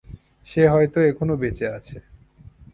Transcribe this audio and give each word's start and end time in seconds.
সে 0.47 0.61
হয়তো 0.67 0.99
এখনো 1.01 1.33
বেঁচে 1.35 1.65
আছে। 1.67 1.95